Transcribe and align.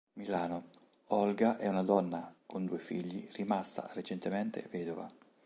Milano: 0.15 0.69
Olga 1.09 1.59
è 1.59 1.67
una 1.67 1.83
donna 1.83 2.33
con 2.47 2.65
due 2.65 2.79
figli 2.79 3.29
rimasta 3.33 3.87
recentemente 3.93 4.67
vedova. 4.71 5.07